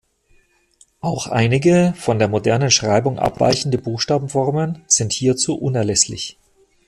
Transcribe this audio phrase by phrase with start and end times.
[0.99, 6.39] Auch einige von der modernen Schreibung abweichende Buchstabenformen sind hierzu unerlässlich.